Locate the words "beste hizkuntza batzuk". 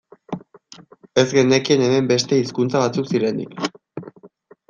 2.13-3.13